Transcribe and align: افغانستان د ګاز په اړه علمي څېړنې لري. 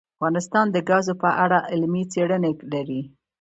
افغانستان 0.17 0.65
د 0.71 0.77
ګاز 0.89 1.07
په 1.21 1.29
اړه 1.43 1.59
علمي 1.71 2.03
څېړنې 2.13 2.51
لري. 2.73 3.01